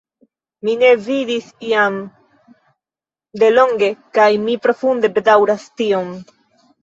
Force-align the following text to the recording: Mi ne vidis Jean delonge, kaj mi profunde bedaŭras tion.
Mi 0.67 0.73
ne 0.83 0.87
vidis 1.07 1.49
Jean 1.71 1.99
delonge, 3.43 3.91
kaj 4.19 4.27
mi 4.47 4.55
profunde 4.65 5.11
bedaŭras 5.19 5.69
tion. 5.83 6.11